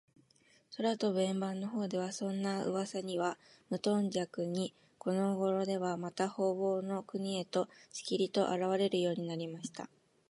[0.75, 3.37] 空とぶ円盤のほうでは、そんなうわさには
[3.69, 9.91] むとんじゃくに、このごろでは、また、ほうぼうの国へと、しきりと、あらわれるようになりました。